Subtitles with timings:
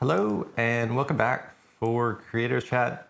[0.00, 3.08] Hello and welcome back for Creators Chat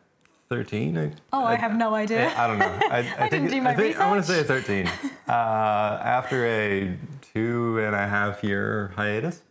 [0.48, 1.14] 13.
[1.34, 2.33] Oh, I have no idea.
[2.34, 2.79] I don't know.
[2.91, 4.86] I, I, didn't think, do my I, think, I want to say 13.
[5.28, 9.43] uh, after a two and a half year hiatus,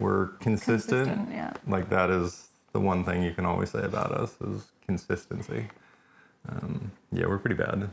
[0.00, 1.06] we're consistent.
[1.06, 1.52] Consistent, yeah.
[1.68, 5.68] Like that is the one thing you can always say about us is consistency.
[6.48, 7.88] Um, yeah, we're pretty bad.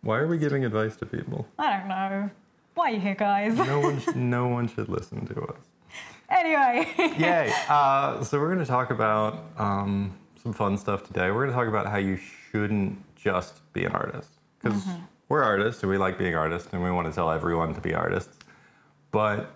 [0.00, 1.46] Why are we giving advice to people?
[1.56, 2.30] I don't know.
[2.74, 3.56] Why are you here, guys?
[3.56, 5.67] No one, sh- no one should listen to us.
[6.28, 6.86] Anyway,
[7.18, 7.52] Yay!
[7.68, 11.30] Uh, so we're going to talk about um, some fun stuff today.
[11.30, 12.16] We're going to talk about how you
[12.50, 14.30] shouldn't just be an artist
[14.62, 14.82] because
[15.28, 17.94] we're artists and we like being artists and we want to tell everyone to be
[17.94, 18.36] artists.
[19.10, 19.54] But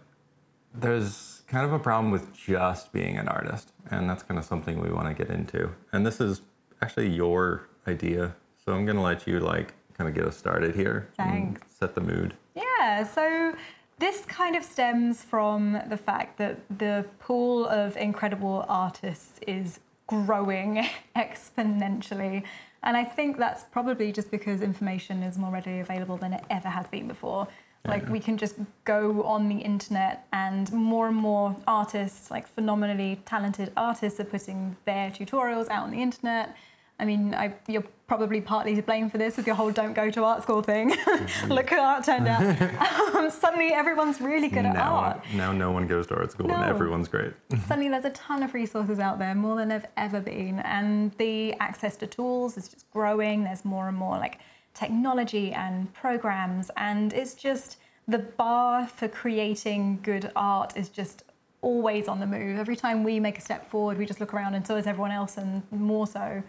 [0.74, 4.80] there's kind of a problem with just being an artist, and that's kind of something
[4.80, 5.70] we want to get into.
[5.92, 6.40] And this is
[6.80, 8.34] actually your idea,
[8.64, 11.08] so I'm going to let you like kind of get us started here.
[11.18, 11.74] and Thanks.
[11.78, 12.34] Set the mood.
[12.54, 13.54] yeah, so
[14.02, 20.84] this kind of stems from the fact that the pool of incredible artists is growing
[21.16, 22.42] exponentially.
[22.82, 26.68] And I think that's probably just because information is more readily available than it ever
[26.68, 27.46] has been before.
[27.84, 33.20] Like we can just go on the internet and more and more artists, like phenomenally
[33.24, 36.56] talented artists, are putting their tutorials out on the internet.
[37.02, 40.08] I mean, I, you're probably partly to blame for this with your whole "don't go
[40.08, 40.94] to art school" thing.
[41.48, 42.42] Look how art turned out.
[43.16, 45.24] um, suddenly, everyone's really good at now, art.
[45.34, 47.32] now no one goes to art school and everyone's great.
[47.66, 51.54] Suddenly, there's a ton of resources out there, more than there've ever been, and the
[51.54, 53.42] access to tools is just growing.
[53.42, 54.38] There's more and more like
[54.72, 61.24] technology and programs, and it's just the bar for creating good art is just
[61.62, 62.60] always on the move.
[62.60, 65.10] Every time we make a step forward, we just look around, and so is everyone
[65.10, 66.44] else, and more so.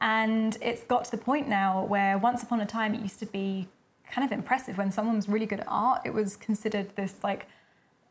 [0.00, 3.26] And it's got to the point now where once upon a time it used to
[3.26, 3.68] be
[4.10, 6.02] kind of impressive when someone was really good at art.
[6.04, 7.46] It was considered this like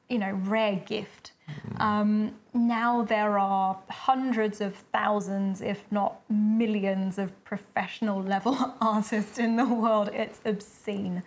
[0.10, 1.34] you know, rare gift.
[1.78, 9.56] Um, now there are hundreds of thousands, if not millions, of professional level artists in
[9.56, 10.10] the world.
[10.14, 11.24] It's obscene.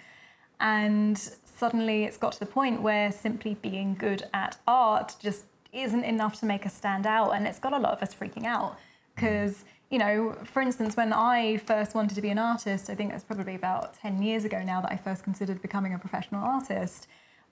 [0.61, 6.05] And suddenly it's got to the point where simply being good at art just isn't
[6.05, 7.31] enough to make us stand out.
[7.31, 8.79] And it's got a lot of us freaking out.
[9.15, 13.11] Because, you know, for instance, when I first wanted to be an artist, I think
[13.11, 16.43] it was probably about 10 years ago now that I first considered becoming a professional
[16.43, 17.07] artist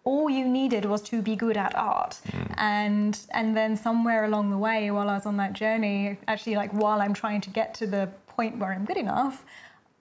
[0.05, 2.21] all you needed was to be good at art.
[2.29, 2.55] Mm.
[2.57, 6.73] And and then somewhere along the way while i was on that journey actually like
[6.73, 9.45] while i'm trying to get to the point where i'm good enough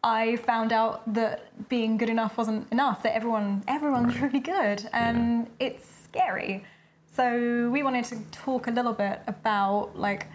[0.04, 5.50] i found out that being good enough wasn't enough that everyone everyone's really good and
[5.60, 6.64] it's scary.
[7.16, 10.28] So we wanted to talk a little bit about like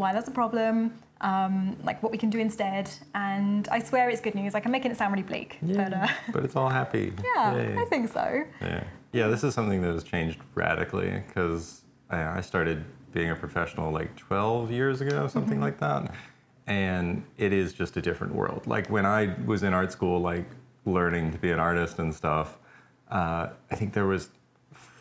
[0.00, 4.22] why that's a problem um, like what we can do instead and i swear it's
[4.22, 7.12] good news like i'm making it sound really bleak but uh, but it's all happy.
[7.36, 7.76] yeah Yay.
[7.78, 9.26] i think so Yeah, yeah.
[9.28, 14.16] This is something that has changed radically because I, I started being a professional like
[14.16, 15.62] 12 years ago, something Mm-hmm.
[15.62, 16.14] like that,
[16.66, 18.66] and it is just a different world.
[18.66, 20.46] Like when I was in art school, like
[20.86, 22.58] learning to be an artist and stuff,
[23.10, 24.30] uh, I think there was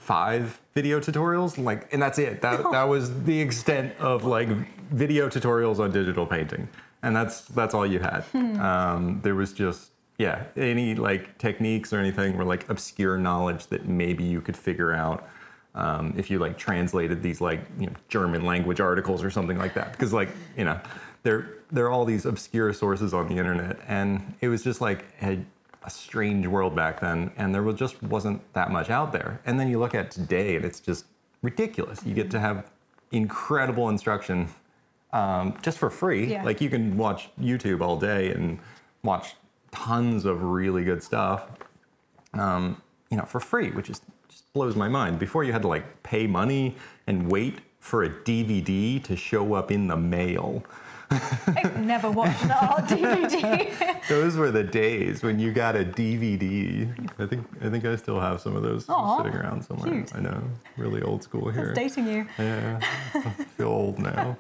[0.10, 2.42] five video tutorials, like, and that's it.
[2.42, 4.50] That that was the extent of like
[4.90, 6.68] video tutorials on digital painting,
[7.04, 8.26] and that's that's all you had.
[8.60, 13.88] Um, there was just yeah, any like techniques or anything were like obscure knowledge that
[13.88, 15.30] maybe you could figure out
[15.76, 19.76] um, if you like translated these like you know, German language articles or something like
[19.76, 19.92] that.
[19.92, 20.82] Because like you know,
[21.22, 25.06] there there are all these obscure sources on the internet, and it was just like
[25.22, 25.38] a,
[25.84, 29.40] a strange world back then, and there was just wasn't that much out there.
[29.46, 31.06] And then you look at today, and it's just
[31.42, 32.06] ridiculous.
[32.06, 32.70] You get to have
[33.12, 34.50] incredible instruction
[35.14, 36.28] um, just for free.
[36.28, 36.44] Yeah.
[36.44, 38.60] Like you can watch YouTube all day and
[39.04, 39.36] watch
[39.72, 41.48] tons of really good stuff,
[42.34, 45.20] um, you know, for free, which is just blows my mind.
[45.20, 46.76] Before you had to like pay money
[47.08, 50.64] and wait for a DVD to show up in the mail.
[51.12, 54.08] I've never watched an art DVD.
[54.08, 56.88] Those were the days when you got a DVD.
[57.18, 59.92] I think I think I still have some of those Aw, sitting around somewhere.
[59.92, 60.16] cute.
[60.16, 60.42] I know,
[60.78, 61.70] really old school here.
[61.70, 62.28] It's dating you.
[62.38, 62.80] Yeah,
[63.16, 63.20] I
[63.58, 64.38] feel old now.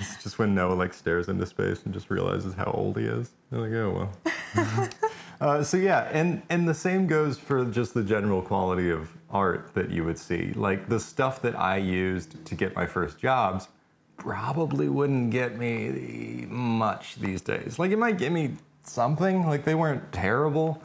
[0.00, 3.30] It's just when Noah like stares into space and just realizes how old he is.
[3.50, 4.10] You're like, oh
[4.54, 4.88] well.
[5.40, 9.74] uh, so yeah, and and the same goes for just the general quality of art
[9.74, 10.52] that you would see.
[10.54, 13.68] Like the stuff that I used to get my first jobs
[14.18, 17.78] probably wouldn't get me much these days.
[17.78, 19.46] Like it might get me something.
[19.46, 20.82] Like they weren't terrible,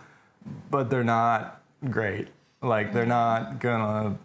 [0.69, 2.29] but they're not great.
[2.61, 4.17] Like they're not gonna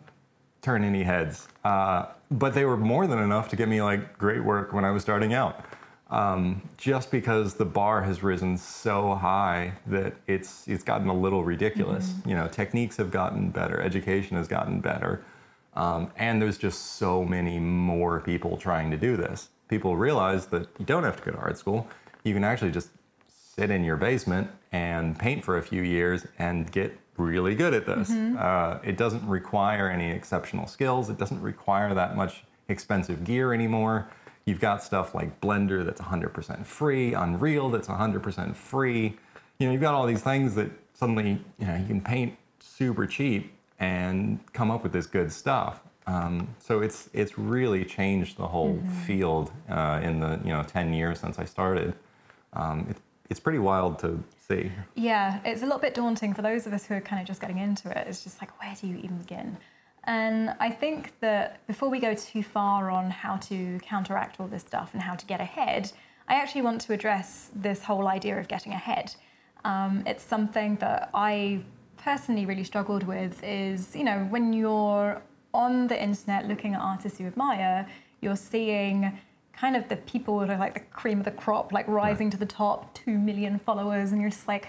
[0.62, 1.48] turn any heads.
[1.64, 4.90] Uh, but they were more than enough to get me like great work when I
[4.90, 5.64] was starting out.
[6.10, 11.44] Um, just because the bar has risen so high that it's it's gotten a little
[11.44, 12.14] ridiculous.
[12.26, 15.22] You know, techniques have gotten better, education has gotten better.
[15.74, 19.48] Um, and there's just so many more people trying to do this.
[19.68, 21.86] People realize that you don't have to go to art school.
[22.24, 22.88] You can actually just
[23.56, 27.86] sit in your basement and paint for a few years and get really good at
[27.86, 28.10] this.
[28.10, 31.10] Uh, it doesn't require any exceptional skills.
[31.10, 34.08] It doesn't require that much expensive gear anymore.
[34.44, 39.16] You've got stuff like Blender that's 100% free, Unreal that's 100% free.
[39.58, 43.06] You know, you've got all these things that suddenly, you know, you can paint super
[43.06, 45.80] cheap and come up with this good stuff.
[46.06, 50.94] Um, so it's it's really changed the whole field uh, in the you know 10
[50.94, 51.94] years since I started.
[52.54, 52.96] Um, it,
[53.28, 54.72] it's pretty wild to see.
[54.94, 57.40] Yeah, it's a little bit daunting for those of us who are kind of just
[57.40, 58.06] getting into it.
[58.06, 59.58] It's just like, where do you even begin?
[60.04, 64.62] And I think that before we go too far on how to counteract all this
[64.62, 65.92] stuff and how to get ahead,
[66.26, 69.14] I actually want to address this whole idea of getting ahead.
[69.64, 71.60] Um, it's something that I
[71.98, 75.22] personally really struggled with is, you know, when you're
[75.54, 77.88] on the internet looking at artists you admire,
[78.20, 79.18] you're seeing
[79.52, 82.36] kind of the people that are like the cream of the crop, like rising to
[82.36, 84.68] the top, two million followers, and you're just like,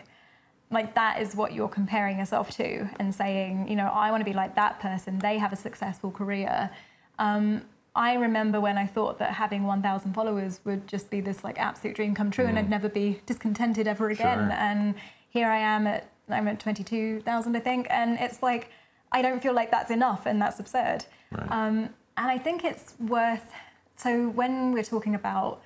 [0.71, 4.25] like that is what you're comparing yourself to and saying, you know, I want to
[4.25, 5.19] be like that person.
[5.19, 6.71] They have a successful career.
[7.19, 7.63] Um,
[7.95, 11.95] I remember when I thought that having 1,000 followers would just be this like absolute
[11.95, 14.49] dream come true, and I'd never be discontented ever again.
[14.49, 14.51] Sure.
[14.53, 14.95] And
[15.29, 18.69] here I am at I'm at 22,000, I think, and it's like
[19.11, 21.05] I don't feel like that's enough, and that's absurd.
[21.31, 21.51] Right.
[21.51, 23.51] Um, and I think it's worth.
[23.95, 25.61] So when we're talking about,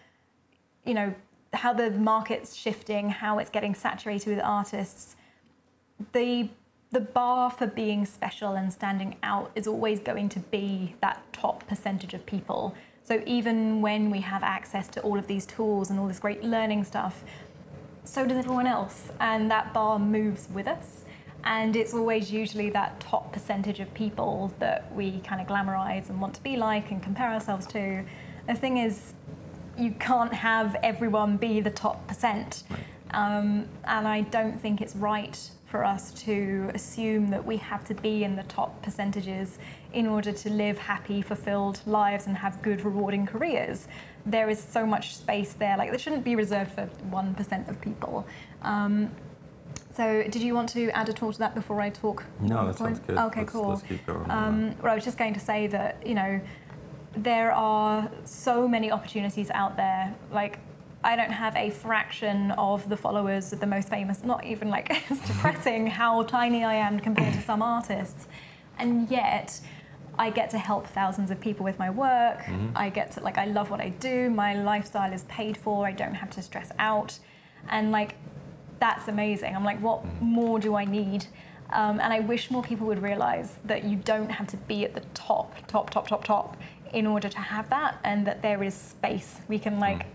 [0.86, 1.13] you know,
[1.54, 5.15] how the market's shifting, how it's getting saturated with artists,
[6.13, 6.50] the
[6.92, 11.65] the bar for being special and standing out is always going to be that top
[11.68, 12.75] percentage of people.
[13.04, 16.44] So even when we have access to all of these tools and all this great
[16.44, 17.24] learning stuff,
[18.04, 21.06] so does everyone else, and that bar moves with us.
[21.46, 26.22] And it's always usually that top percentage of people that we kind of glamorize and
[26.22, 28.04] want to be like and compare ourselves to.
[28.48, 29.14] The thing is,
[29.78, 32.64] you can't have everyone be the top percent.
[33.12, 35.38] Um, and I don't think it's right
[35.74, 39.58] for us to assume that we have to be in the top percentages
[39.92, 43.88] in order to live happy, fulfilled lives and have good, rewarding careers.
[44.24, 45.75] There is so much space there.
[45.75, 48.28] Like, there shouldn't be reserved for 1% of people.
[48.62, 49.10] Um,
[49.96, 52.24] so, did you want to add at all to that before I talk?
[52.40, 53.18] No, that sounds good.
[53.18, 53.70] Okay, Let's- cool.
[53.70, 54.30] let's keep going.
[54.30, 56.40] Um, well, I was just going to say that, you know,
[57.18, 60.14] there are so many opportunities out there.
[60.31, 60.60] Like,
[61.04, 64.88] I don't have a fraction of the followers of the most famous, not even like,
[65.10, 68.28] it's depressing how tiny I am compared to some artists.
[68.80, 69.60] And yet,
[70.18, 72.40] I get to help thousands of people with my work.
[72.40, 72.70] Mm-hmm.
[72.76, 74.30] I get to, like, I love what I do.
[74.30, 75.86] My lifestyle is paid for.
[75.86, 77.20] I don't have to stress out.
[77.70, 78.16] And, like,
[78.80, 79.56] that's amazing.
[79.56, 81.26] I'm like, what more do I need?
[81.72, 84.94] Um, and I wish more people would realize that you don't have to be at
[84.94, 86.58] the top, top, top, top, top
[86.94, 89.40] in order to have that, and that there is space.
[89.48, 90.06] We can like,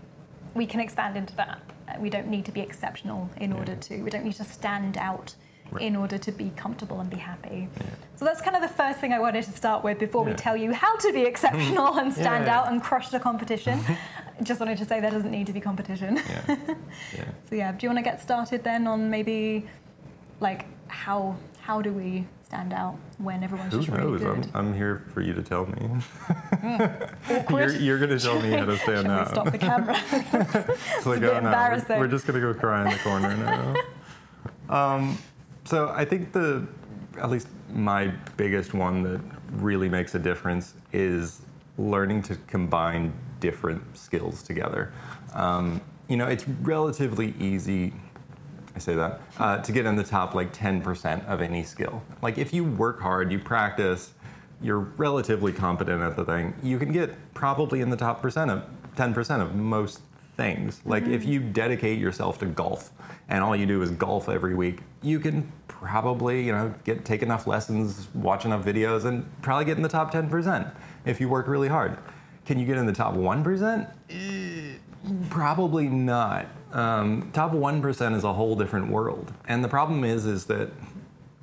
[0.55, 1.61] we can expand into that.
[1.99, 4.01] We don't need to be exceptional in order to.
[4.03, 5.35] We don't need to stand out
[5.79, 7.67] in order to be comfortable and be happy.
[8.15, 10.57] So that's kind of the first thing I wanted to start with before we tell
[10.57, 12.59] you how to be exceptional and stand Yeah.
[12.59, 13.79] out and crush the competition.
[14.43, 16.15] Just wanted to say there doesn't need to be competition.
[16.15, 16.41] Yeah.
[17.15, 17.25] yeah.
[17.49, 19.67] So yeah, do you want to get started then on maybe
[20.39, 24.49] like how how do we stand out when everyone's Who just really good?
[24.55, 25.87] I'm, I'm here for you to tell me.
[27.29, 27.73] Awkward.
[27.73, 29.27] You're, you're going to tell me how to stand Shall we out.
[29.27, 29.95] stop the camera?
[30.11, 33.75] It's like, oh, no, we're- We're, just going to go cry in the corner now.
[34.75, 35.17] um,
[35.65, 36.67] so I think the,
[37.19, 41.41] at least my biggest one that really makes a difference is
[41.77, 44.91] learning to combine different skills together.
[45.35, 47.93] Um, you know, it's relatively easy.
[48.79, 52.01] I say that uh, to get in the top like 10% of any skill.
[52.21, 54.13] Like if you work hard, you practice,
[54.61, 58.63] you're relatively competent at the thing, you can get probably in the top percent of
[58.95, 59.99] 10% of most
[60.37, 60.81] things.
[60.85, 62.91] Like if you dedicate yourself to golf
[63.27, 67.21] and all you do is golf every week, you can probably, you know, get take
[67.21, 71.49] enough lessons, watch enough videos and probably get in the top 10% if you work
[71.49, 71.97] really hard.
[72.45, 74.79] Can you get in the top 1%?
[75.29, 76.47] Probably not.
[76.71, 79.33] Um, top 1% is a whole different world.
[79.47, 80.69] And the problem is is that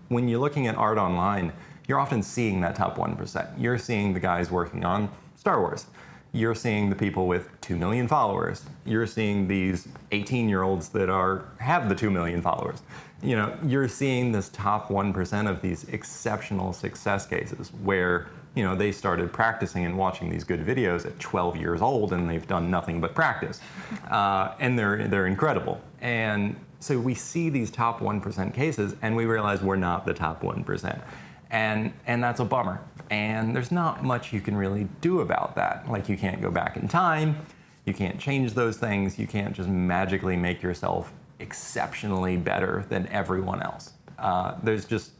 [0.09, 1.53] when you're looking at art online,
[1.89, 3.49] you're often seeing that top 1%.
[3.59, 5.87] You're seeing the guys working on Star Wars.
[6.33, 8.65] You're seeing the people with 2 million followers.
[8.85, 12.83] You're seeing these 18 year olds that are have the 2 million followers.
[13.23, 18.75] You know, you're seeing this top 1% of these exceptional success cases where, you know,
[18.75, 22.71] they started practicing and watching these good videos at 12 years old and they've done
[22.71, 23.61] nothing but practice.
[24.11, 25.81] Uh, and they're, they're incredible.
[26.01, 30.43] And so we see these top 1% cases and we realize we're not the top
[30.43, 31.03] 1%.
[31.51, 32.81] And, and that's a bummer.
[33.11, 35.91] And there's not much you can really do about that.
[35.91, 37.37] Like, you can't go back in time,
[37.85, 43.63] you can't change those things, you can't just magically make yourself exceptionally better than everyone
[43.63, 43.93] else.
[44.19, 45.13] Uh, there's just,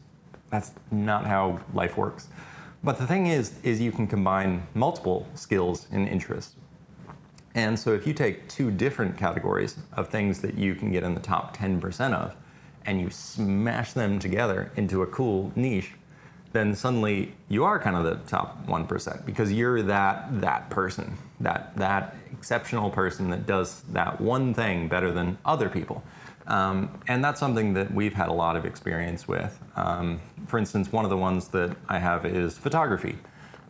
[0.49, 2.27] that's not how life works.
[2.87, 6.55] But the thing is, is you can combine multiple skills and interests.
[7.53, 11.13] And so if you take two different categories of things that you can get in
[11.13, 12.33] the top 10% of,
[12.85, 15.95] and you smash them together into a cool niche,
[16.53, 21.75] then suddenly you are kind of the top 1% because you're that that person, that
[21.75, 26.01] that exceptional person that does that one thing better than other people.
[26.47, 29.59] Um, and that's something that we've had a lot of experience with.
[29.75, 33.17] Um, for instance, one of the ones that I have is photography.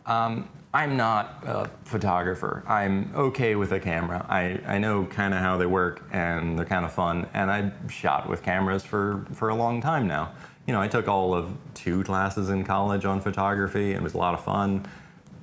[0.06, 2.62] Um, I'm not a photographer.
[2.68, 4.24] I'm okay with a camera.
[4.28, 7.26] I, I know kind of how they work and they're kind of fun.
[7.32, 10.32] And I've shot with cameras for, for a long time now.
[10.66, 14.14] You know, I took all of two classes in college on photography and it was
[14.14, 14.86] a lot of fun.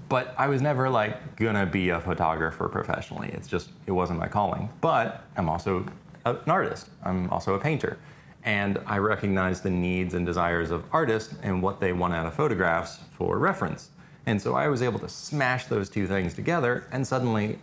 [0.08, 3.32] But I was never like gonna be a photographer professionally.
[3.34, 4.70] It's just, it wasn't my calling.
[4.80, 5.88] But I'm also
[6.26, 7.98] an artist, I'm also a painter.
[8.44, 12.34] And I recognize the needs and desires of artists and what they want out of
[12.34, 13.90] photographs for reference.
[14.28, 17.60] And so I was able to smash those two things together, and suddenly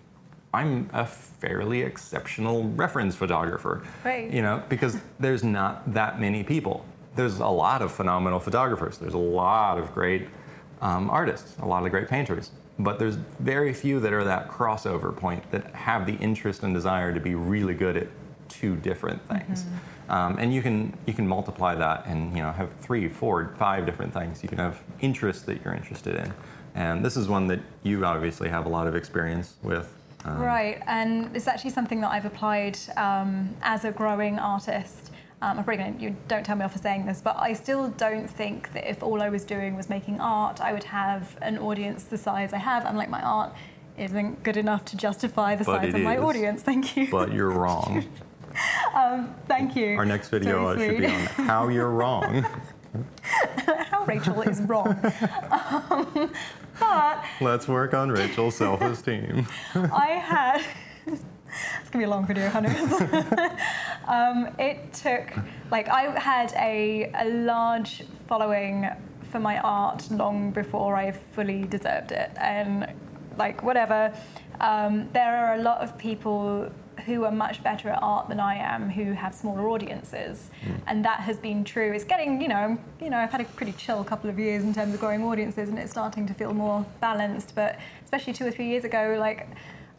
[0.54, 3.82] I'm a fairly exceptional reference photographer.
[4.04, 4.30] Right.
[4.30, 6.84] You know, because there's not that many people.
[7.16, 8.98] There's a lot of phenomenal photographers.
[8.98, 10.28] There's a lot of great
[10.80, 12.50] um, artists, a lot of great painters.
[12.78, 17.12] But there's very few that are that crossover point that have the interest and desire
[17.12, 18.08] to be really good at
[18.52, 19.64] two different things.
[19.64, 20.12] Mm-hmm.
[20.12, 23.86] Um, and you can you can multiply that and you know have three, four, five
[23.86, 24.42] different things.
[24.42, 26.32] You can have interests that you're interested in.
[26.74, 29.92] And this is one that you obviously have a lot of experience with.
[30.24, 35.10] Um, right, and it's actually something that I've applied um, as a growing artist.
[35.42, 37.52] Um, I'm probably going to, you don't tell me off for saying this, but I
[37.54, 41.36] still don't think that if all I was doing was making art, I would have
[41.42, 42.86] an audience the size I have.
[42.86, 43.52] I'm like, my art
[43.98, 46.22] isn't good enough to justify the but size of my is.
[46.22, 46.62] audience.
[46.70, 47.10] Thank you.
[47.10, 48.06] But you're wrong.
[48.94, 49.96] um, thank you.
[49.96, 52.44] Our next video should be on how you're wrong.
[53.66, 54.96] how Rachel is wrong.
[55.74, 56.32] Um,
[56.80, 59.46] but let's work on Rachel's self-esteem.
[59.74, 60.64] I had.
[61.06, 62.70] It's gonna be a long video, honey.
[64.08, 65.32] um, it took
[65.70, 68.88] like I had a, a large following
[69.30, 72.92] for my art long before I fully deserved it, and
[73.36, 74.12] like whatever.
[74.60, 76.70] Um, there are a lot of people
[77.06, 80.80] who are much better at art than I am, who have smaller audiences, mm.
[80.86, 81.92] and that has been true.
[81.92, 84.74] It's getting, you know, you know, I've had a pretty chill couple of years in
[84.74, 87.54] terms of growing audiences, and it's starting to feel more balanced.
[87.54, 89.48] But especially two or three years ago, like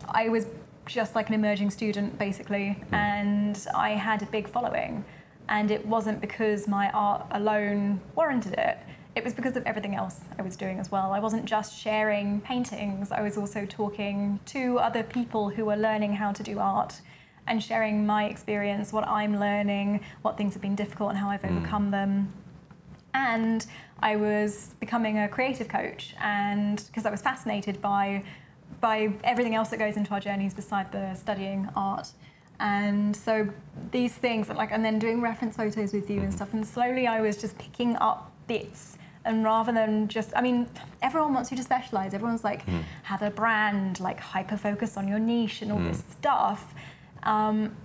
[0.07, 0.47] I was
[0.85, 2.93] just like an emerging student basically, mm.
[2.93, 5.03] and I had a big following,
[5.49, 8.77] and it wasn't because my art alone warranted it
[9.15, 11.11] it was because of everything else I was doing as well.
[11.11, 16.13] I wasn't just sharing paintings, I was also talking to other people who were learning
[16.13, 17.01] how to do art
[17.45, 21.41] and sharing my experience, what I'm learning, what things have been difficult, and how I've
[21.41, 21.57] mm.
[21.57, 22.33] overcome them.
[23.13, 23.65] And
[23.99, 28.23] I was becoming a creative coach, and because I was fascinated by
[28.81, 32.07] by everything else that goes into our journeys beside the studying art.
[32.59, 33.47] And so
[33.91, 36.35] these things, like, and then doing reference photos with you and mm-hmm.
[36.35, 36.53] stuff.
[36.53, 40.67] And slowly I was just picking up bits and rather than just i mean
[41.01, 42.81] everyone wants you to specialize everyone's like mm.
[43.03, 45.87] have a brand like hyper focus on your niche and all mm.
[45.87, 46.73] this stuff
[47.23, 47.75] um,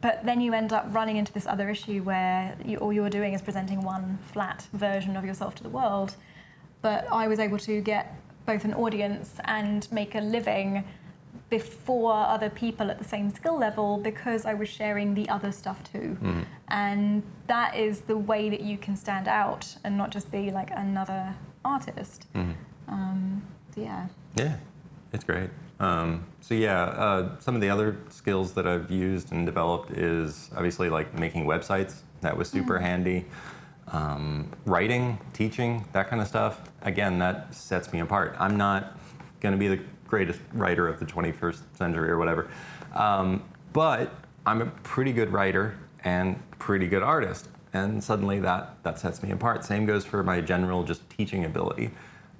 [0.00, 3.34] but then you end up running into this other issue where you, all you're doing
[3.34, 6.16] is presenting one flat version of yourself to the world
[6.82, 8.14] but i was able to get
[8.46, 10.84] both an audience and make a living
[11.48, 15.82] before other people at the same skill level because I was sharing the other stuff
[15.92, 16.16] too.
[16.20, 16.44] Mm.
[16.68, 20.70] And that is the way that you can stand out and not just be like
[20.72, 21.34] another
[21.64, 22.26] artist.
[22.34, 22.54] Mm.
[22.88, 23.42] Um,
[23.74, 24.06] so yeah.
[24.34, 24.56] Yeah,
[25.12, 25.50] it's great.
[25.78, 30.50] Um, so yeah, uh, some of the other skills that I've used and developed is
[30.56, 32.00] obviously like making websites.
[32.22, 32.82] That was super mm.
[32.82, 33.24] handy.
[33.88, 36.60] Um, writing, teaching, that kind of stuff.
[36.82, 38.34] Again, that sets me apart.
[38.40, 38.98] I'm not
[39.38, 42.48] going to be the greatest writer of the 21st century or whatever.
[42.94, 44.14] Um, but
[44.46, 47.48] I'm a pretty good writer and pretty good artist.
[47.72, 49.64] And suddenly that, that sets me apart.
[49.64, 51.90] Same goes for my general just teaching ability.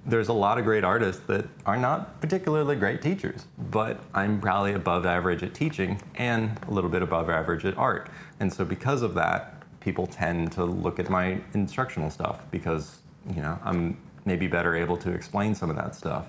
[0.05, 4.73] There's a lot of great artists that are not particularly great teachers, but I'm probably
[4.73, 8.09] above average at teaching and a little bit above average at art.
[8.39, 13.41] And so because of that, people tend to look at my instructional stuff because, you
[13.41, 16.27] know, I'm maybe better able to explain some of that stuff.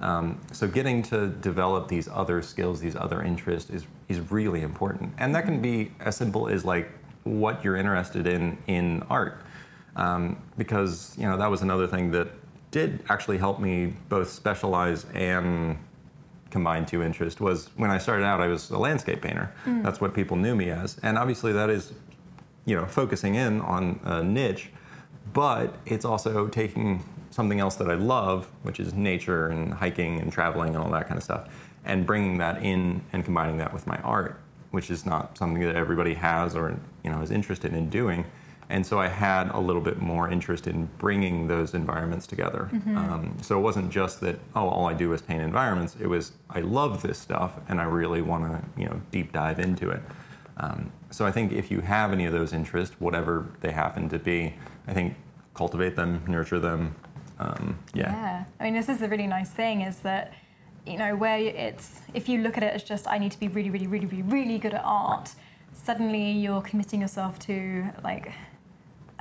[0.00, 5.12] Um, so getting to develop these other skills, these other interests is, is really important.
[5.18, 6.90] And that can be as simple as like
[7.24, 9.38] what you're interested in in art.
[9.96, 12.28] um, because you know that was another thing that
[12.70, 15.78] did actually help me both specialize and
[16.50, 19.52] combine two interests was when I started out I was a landscape painter.
[19.82, 20.98] That's what people knew me as.
[21.02, 21.92] And obviously that is
[22.66, 24.70] you know focusing in on a niche,
[25.32, 27.02] but it's also taking
[27.34, 31.08] something else that I love, which is nature and hiking and traveling and all that
[31.08, 31.48] kind of stuff,
[31.84, 35.74] and bringing that in and combining that with my art, which is not something that
[35.74, 38.24] everybody has or you know is interested in doing.
[38.70, 42.70] And so I had a little bit more interest in bringing those environments together.
[42.96, 45.96] Um, so it wasn't just that oh all I do is paint environments.
[46.00, 49.58] It was I love this stuff and I really want to you know deep dive
[49.58, 50.02] into it.
[50.58, 54.18] Um, so I think if you have any of those interests, whatever they happen to
[54.20, 54.54] be,
[54.86, 55.16] I think
[55.54, 56.94] cultivate them, nurture them.
[57.44, 58.10] Um, yeah.
[58.12, 58.44] Yeah.
[58.58, 60.32] I mean, this is a really nice thing is that,
[60.86, 63.48] you know, where it's, if you look at it as just, I need to be
[63.48, 65.30] really, really, really, really, really good at art,
[65.72, 68.32] suddenly you're committing yourself to like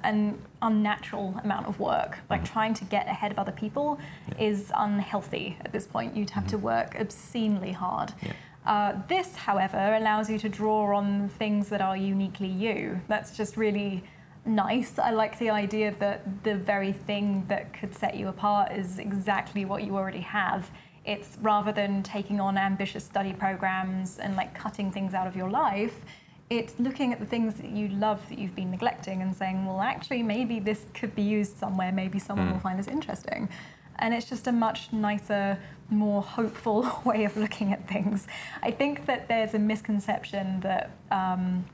[0.04, 2.20] an unnatural amount of work.
[2.30, 4.00] Like trying to get ahead of other people
[4.40, 6.16] is unhealthy at this point.
[6.16, 8.14] You'd have to work obscenely hard.
[8.22, 8.34] Yeah.
[8.66, 13.02] Uh, this, however, allows you to draw on things that are uniquely you.
[13.10, 14.04] That's just really
[14.46, 15.00] nice.
[15.00, 19.66] I like the idea that the very thing that could set you apart is exactly
[19.66, 20.72] what you already have.
[21.06, 25.50] It's rather than taking on ambitious study programs and like cutting things out of your
[25.50, 25.96] life,
[26.50, 29.82] it's looking at the things that you love that you've been neglecting and saying, well,
[29.82, 31.92] actually, maybe this could be used somewhere.
[31.92, 33.50] Maybe someone will find this interesting.
[34.00, 35.58] And it's just a much nicer,
[35.90, 38.28] more hopeful way of looking at things.
[38.62, 41.66] I think that there's a misconception that um,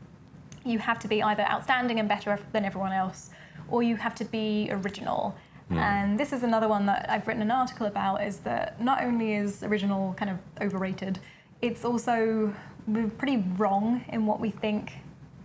[0.69, 3.29] you have to be either outstanding and better than everyone else,
[3.69, 5.35] or you have to be original.
[5.69, 5.77] Hmm.
[5.77, 9.33] And this is another one that I've written an article about is that not only
[9.33, 11.19] is original kind of overrated,
[11.61, 12.53] it's also
[12.87, 14.93] we're pretty wrong in what we think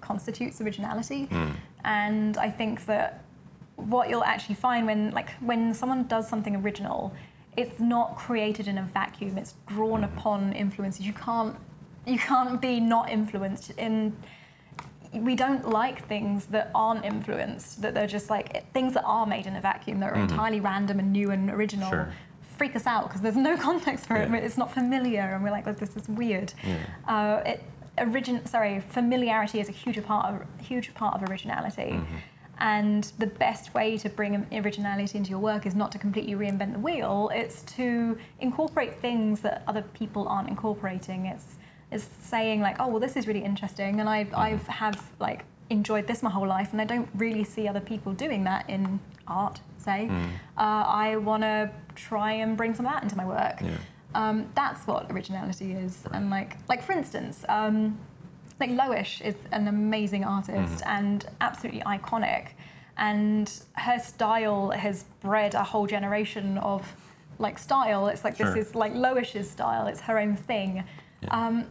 [0.01, 1.25] constitutes originality.
[1.27, 1.51] Hmm.
[1.85, 3.25] And I think that
[3.77, 7.13] what you'll actually find when like when someone does something original,
[7.57, 9.37] it's not created in a vacuum.
[9.37, 10.17] It's drawn hmm.
[10.17, 11.07] upon influences.
[11.07, 11.57] You can't
[12.07, 14.17] you can't be not influenced in
[15.21, 19.47] we don't like things that aren't influenced, that they're just like things that are made
[19.47, 21.91] in a vacuum, that are entirely random and new and original.
[21.91, 22.13] Sure.
[22.57, 24.31] Freak us out because there's no context for it.
[24.31, 24.37] Yeah.
[24.37, 26.53] It's not familiar, and we're like, this is weird.
[26.65, 26.79] Yeah.
[27.07, 27.63] Uh, it,
[27.99, 31.93] origin, sorry, familiarity is a huge part of huge part of originality.
[31.93, 32.17] Mm-hmm.
[32.59, 36.73] And the best way to bring originality into your work is not to completely reinvent
[36.73, 37.31] the wheel.
[37.35, 41.27] It's to incorporate things that other people aren't incorporating.
[41.27, 41.57] It's
[41.95, 46.07] it's saying like, oh well, this is really interesting, and I've I've have like enjoyed
[46.07, 49.61] this my whole life, and I don't really see other people doing that in art.
[49.79, 50.61] Say, uh,
[51.07, 53.61] I want to try and bring some of that into my work.
[53.61, 53.77] Yeah.
[54.15, 57.45] Um, that's what originality is, and like like for instance.
[57.49, 57.99] Um,
[58.61, 62.51] like Loish is an amazing artist and absolutely iconic,
[62.97, 66.83] and her style has bred a whole generation of
[67.41, 68.07] like style.
[68.07, 68.55] It's like Sure.
[68.55, 69.89] this is like Loish's style.
[69.89, 70.85] It's her own thing.
[71.31, 71.67] Um,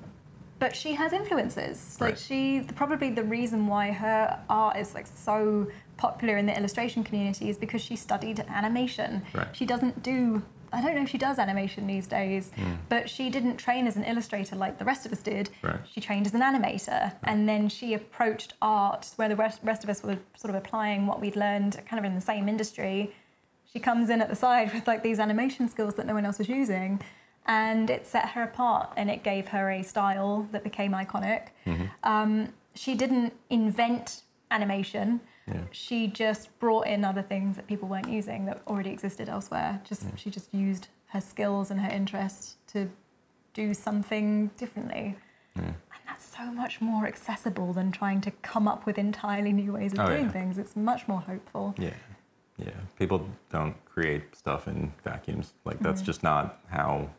[0.64, 1.98] but she has influences.
[2.00, 2.18] Like Right.
[2.18, 7.50] she, probably the reason why her art is like so popular in the illustration community
[7.50, 9.24] is because she studied animation.
[9.34, 9.50] Right.
[9.52, 10.42] She doesn't do.
[10.72, 12.76] I don't know if she does animation these days, hmm.
[12.88, 15.50] but she didn't train as an illustrator like the rest of us did.
[15.62, 15.82] Right.
[15.94, 19.90] She trained as an animator, and then she approached art where the rest, rest of
[19.90, 23.14] us were sort of applying what we'd learned kind of in the same industry.
[23.72, 26.38] She comes in at the side with like these animation skills that no one else
[26.40, 27.02] was using,
[27.46, 31.48] and it set her apart and it gave her a style that became iconic.
[32.04, 35.20] Um, she didn't invent animation.
[35.48, 35.62] Yeah.
[35.72, 39.82] She just brought in other things that people weren't using that already existed elsewhere.
[39.84, 42.90] Just she just used her skills and her interests to
[43.54, 45.16] do something differently.
[45.56, 45.76] And
[46.08, 50.00] that's so much more accessible than trying to come up with entirely new ways of
[50.00, 50.32] Oh, doing yeah.
[50.32, 50.58] things.
[50.58, 51.76] It's much more hopeful.
[51.78, 51.94] Yeah,
[52.58, 52.72] yeah.
[52.98, 55.54] People don't create stuff in vacuums.
[55.66, 57.10] Like that's just not how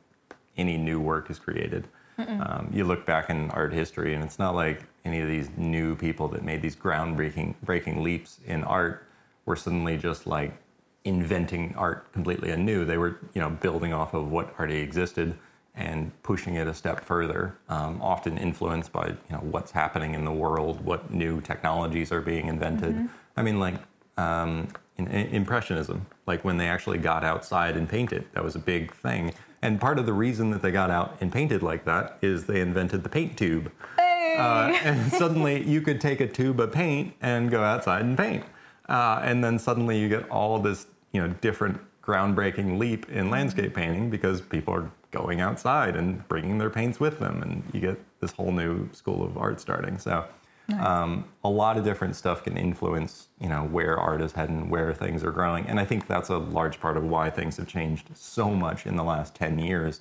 [0.56, 1.88] any new work is created.
[2.16, 5.96] Um, you look back in art history, and it's not like any of these new
[5.96, 9.06] people that made these groundbreaking breaking leaps in art
[9.46, 10.56] were suddenly just like
[11.04, 12.84] inventing art completely anew.
[12.84, 15.36] They were, you know, building off of what already existed
[15.74, 17.56] and pushing it a step further.
[17.68, 22.20] Um, often influenced by, you know, what's happening in the world, what new technologies are
[22.20, 22.94] being invented.
[23.36, 23.74] I mean, like
[24.16, 28.60] um, in, in- impressionism, like when they actually got outside and painted, that was a
[28.60, 29.34] big thing.
[29.64, 32.60] And part of the reason that they got out and painted like that is they
[32.60, 33.72] invented the paint tube.
[33.98, 38.44] Uh, and suddenly you could take a tube of paint and go outside and paint.
[38.90, 43.74] Uh, and then suddenly you get all this, you know, different groundbreaking leap in landscape
[43.74, 47.98] painting because people are going outside and bringing their paints with them, and you get
[48.20, 49.96] this whole new school of art starting.
[49.96, 50.26] So
[50.68, 50.86] Nice.
[50.86, 54.94] Um, a lot of different stuff can influence, you know, where art is heading, where
[54.94, 58.08] things are growing, and I think that's a large part of why things have changed
[58.14, 60.00] so much in the last ten years.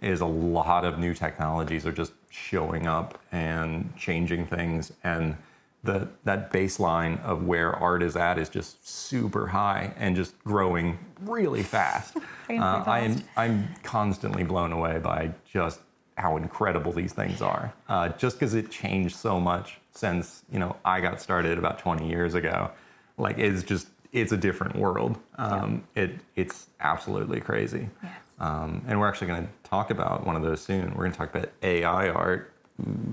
[0.00, 5.36] Is a lot of new technologies are just showing up and changing things, and
[5.84, 10.98] the that baseline of where art is at is just super high and just growing
[11.20, 12.16] really fast.
[12.50, 13.24] Uh, I am fast.
[13.36, 15.78] I'm constantly blown away by just
[16.20, 17.72] how incredible these things are.
[17.88, 22.08] Uh, just because it changed so much since you know I got started about 20
[22.08, 22.70] years ago,
[23.16, 25.18] like it's just it's a different world.
[25.38, 27.88] Um, It it's absolutely crazy.
[28.02, 28.12] Yes.
[28.38, 30.90] Um, and we're actually going to talk about one of those soon.
[30.90, 32.52] We're going to talk about AI art.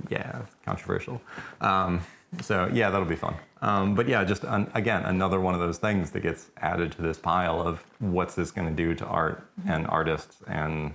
[0.10, 1.22] Yeah, controversial.
[1.60, 2.02] Um,
[2.42, 3.36] so yeah, that'll be fun.
[3.62, 7.02] Um, but yeah, just an, again another one of those things that gets added to
[7.02, 10.94] this pile of what's this going to do to art and artists and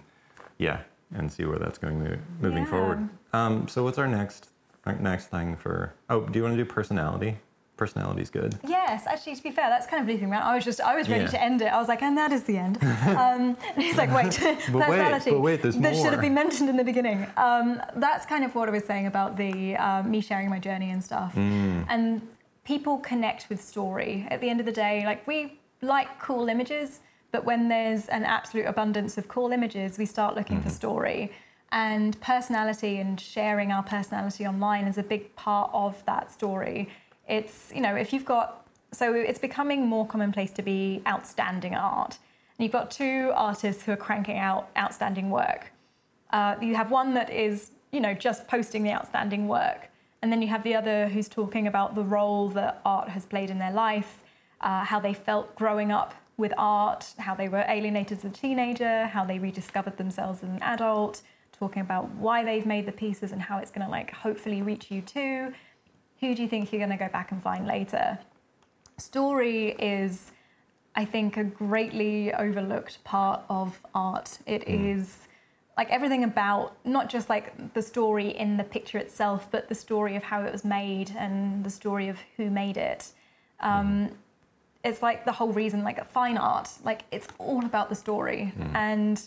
[0.58, 0.80] yeah,
[1.14, 2.70] and see where that's going to moving Yeah.
[2.70, 3.08] forward.
[3.32, 4.48] Um, so what's our next
[4.86, 5.94] our next thing for?
[6.10, 7.38] Oh, do you want to do personality?
[7.76, 8.58] Personality's good.
[8.66, 10.42] Yes, actually, to be fair, that's kind of looping around.
[10.42, 11.30] I was just, I was ready Yeah.
[11.30, 11.66] to end it.
[11.66, 12.78] I was like, and that is the end.
[12.82, 15.30] Um, and he's like, wait, wait, personality.
[15.30, 17.26] but wait, there's that should have been mentioned in the beginning.
[17.36, 20.90] Um, that's kind of what I was saying about the um, me sharing my journey
[20.90, 21.34] and stuff.
[21.34, 21.86] Mm.
[21.88, 22.22] And
[22.64, 24.26] people connect with story.
[24.30, 27.00] At the end of the day, like we like cool images,
[27.32, 30.68] but when there's an absolute abundance of cool images, we start looking Mm-hmm.
[30.68, 31.32] for story.
[31.72, 36.90] And personality and sharing our personality online is a big part of that story.
[37.26, 42.18] It's, you know, if you've got, so it's becoming more commonplace to be outstanding art.
[42.58, 45.72] And you've got two artists who are cranking out outstanding work.
[46.30, 49.88] Uh, you have one that is, you know, just posting the outstanding work.
[50.20, 53.48] And then you have the other who's talking about the role that art has played
[53.48, 54.22] in their life,
[54.60, 59.06] uh, how they felt growing up with art, how they were alienated as a teenager,
[59.06, 63.42] how they rediscovered themselves as an adult, talking about why they've made the pieces and
[63.42, 65.52] how it's going to like hopefully reach you too.
[66.20, 68.18] Who do you think you're going to go back and find later?
[68.98, 70.32] Story is,
[70.94, 74.38] I think, a greatly overlooked part of art.
[74.46, 75.28] It is
[75.76, 80.16] like everything about not just like the story in the picture itself, but the story
[80.16, 83.12] of how it was made and the story of who made it.
[83.60, 84.10] Um,
[84.84, 88.52] it's like the whole reason, like fine art, like it's all about the story.
[88.74, 89.20] And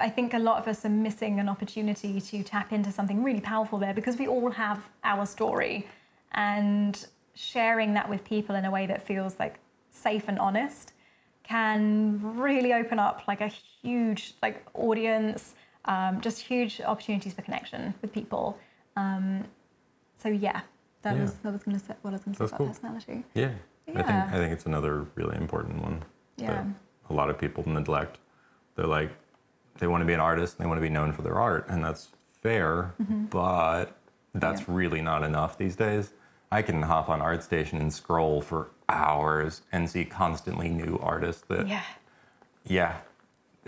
[0.00, 3.40] I think a lot of us are missing an opportunity to tap into something really
[3.40, 5.86] powerful there because we all have our story
[6.32, 9.58] and sharing that with people in a way that feels like
[9.90, 10.92] safe and honest
[11.44, 13.48] can really open up like a
[13.82, 15.54] huge like audience
[15.84, 18.58] um, just huge opportunities for connection with people
[18.96, 19.44] um,
[20.18, 20.62] so yeah
[21.02, 21.22] that Yeah.
[21.22, 22.66] was that was going to say what I was going to say about cool.
[22.68, 23.52] personality Yeah.
[23.88, 26.02] I think I think it's another really important one.
[26.36, 26.46] Yeah.
[26.54, 26.66] That
[27.10, 28.18] a lot of people neglect.
[28.76, 29.10] They're like
[29.78, 31.84] they want to be an artist, they want to be known for their art, and
[31.84, 32.08] that's
[32.42, 33.26] fair, Mm-hmm.
[33.26, 33.96] but
[34.34, 36.12] that's really not enough these days.
[36.50, 41.66] I can hop on ArtStation and scroll for hours and see constantly new artists that
[41.68, 41.82] yeah
[42.66, 42.96] yeah.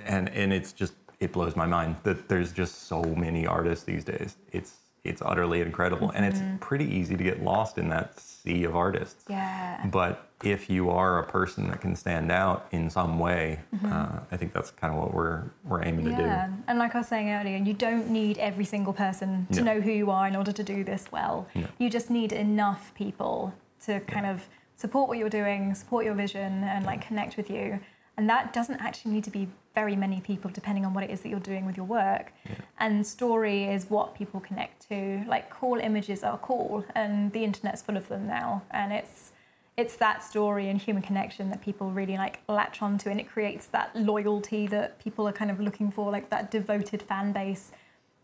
[0.04, 4.04] And and it's just it blows my mind that there's just so many artists these
[4.04, 4.36] days.
[4.52, 4.74] It's
[5.04, 9.24] it's utterly incredible and it's pretty easy to get lost in that sea of artists.
[9.28, 14.20] yeah But if you are a person that can stand out in some way, uh,
[14.32, 16.20] I think that's kind of what we're we're aiming Mm-hmm.
[16.20, 19.60] Yeah, to and like I was saying earlier, you don't need every single person to
[19.62, 19.74] No.
[19.74, 21.46] know who you are in order to do this well.
[21.54, 21.66] No.
[21.78, 23.54] You just need enough people
[23.86, 27.78] to kind of support what you're doing, support your vision, and like connect with you.
[28.16, 31.20] And that doesn't actually need to be very many people, depending on what it is
[31.22, 32.32] that you're doing with your work.
[32.78, 35.24] And story is what people connect to.
[35.26, 38.62] Like cool images are cool, and the internet's full of them now.
[38.70, 39.32] And it's
[39.76, 43.66] it's that story and human connection that people really like latch onto and it creates
[43.66, 47.72] that loyalty that people are kind of looking for like that devoted fan base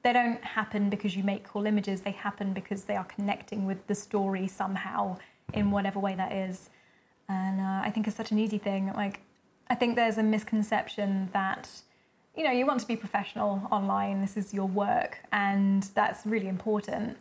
[0.03, 3.85] they don't happen because you make cool images they happen because they are connecting with
[3.89, 5.17] the story somehow
[5.53, 6.71] in whatever way that is
[7.29, 9.21] and uh, i think it's such an easy thing like
[9.71, 11.71] i think there's a misconception that
[12.37, 16.49] you know you want to be professional online this is your work and that's really
[16.49, 17.17] important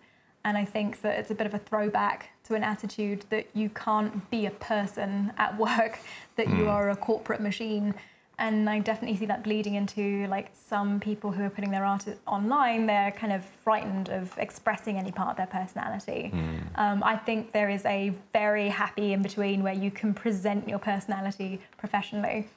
[0.45, 3.69] and I think that it's a bit of a throwback to an attitude that you
[3.69, 5.99] can't be a person at work,
[6.37, 6.69] that you hmm.
[6.69, 7.93] are a corporate machine.
[8.39, 12.05] And I definitely see that bleeding into like some people who are putting their art
[12.25, 16.31] online, they're kind of frightened of expressing any part of their personality.
[16.75, 20.79] Um, I think there is a very happy in between where you can present your
[20.79, 22.47] personality professionally.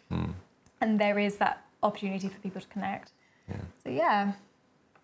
[0.80, 3.10] And there is that opportunity for people to connect.
[3.48, 3.56] Yeah.
[3.82, 4.32] So, yeah.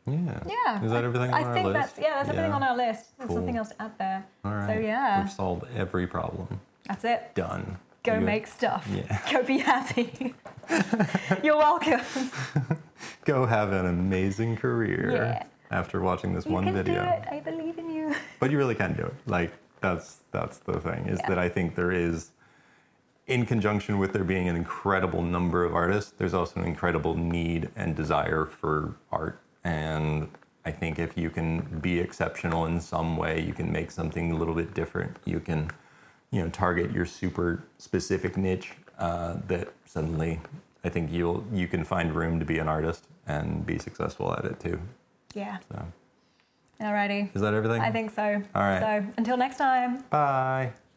[0.06, 0.40] Yeah.
[0.46, 0.84] Yeah.
[0.84, 1.96] Is that I- everything I on our think list?
[1.96, 2.56] that's yeah, that's everything Yeah.
[2.56, 3.16] on our list.
[3.18, 3.36] There's Cool.
[3.36, 4.24] something else to add there.
[4.44, 4.66] All right.
[4.66, 6.60] So yeah, We've solved every problem.
[6.86, 7.34] that's it.
[7.34, 7.76] Done.
[8.08, 8.88] Go You- make stuff.
[8.90, 9.20] Yeah.
[9.32, 10.34] Go be happy.
[11.42, 12.00] You're welcome.
[13.24, 15.42] Go have an amazing career Yeah.
[15.70, 17.02] after watching this You one can video.
[17.04, 17.22] do it.
[17.30, 18.14] I believe in you.
[18.40, 19.14] but you really can do it.
[19.26, 21.28] Like that's that's the thing is Yeah.
[21.28, 22.30] that I think there is,
[23.26, 27.68] in conjunction with there being an incredible number of artists, there's also an incredible need
[27.76, 29.38] and desire for art.
[29.64, 30.28] And
[30.64, 34.36] I think if you can be exceptional in some way, you can make something a
[34.36, 35.16] little bit different.
[35.26, 35.70] You can,
[36.30, 38.72] you know, target your super specific niche.
[38.98, 40.40] Uh, that suddenly,
[40.84, 44.44] I think you'll you can find room to be an artist and be successful at
[44.44, 44.80] it too.
[45.34, 45.58] Yeah.
[45.70, 45.84] So,
[46.80, 47.34] Alrighty.
[47.34, 47.80] is that everything?
[47.80, 48.42] I think so.
[48.54, 48.80] All right.
[48.80, 50.02] So until next time.
[50.10, 50.72] Bye.